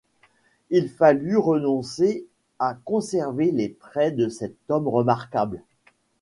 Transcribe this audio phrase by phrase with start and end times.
[0.71, 2.25] Il fallut renoncer
[2.57, 5.61] à conserver les traits de cet homme remarquable.